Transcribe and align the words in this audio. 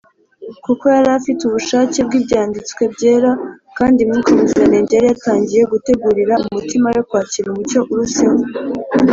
kuko 0.65 0.83
yari 0.95 1.09
afite 1.19 1.41
ubushake 1.45 1.99
bw’Ibyanditswe 2.07 2.81
Byera, 2.93 3.31
kandi 3.77 3.99
Mwuka 4.07 4.29
Muziranenge 4.37 4.93
yari 4.95 5.07
yatangiye 5.11 5.63
gutegurira 5.73 6.33
umutima 6.47 6.87
we 6.95 7.01
kwakira 7.09 7.47
umucyo 7.49 7.79
uruseho 7.91 8.39